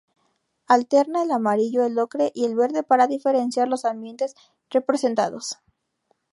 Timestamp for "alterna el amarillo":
0.67-1.83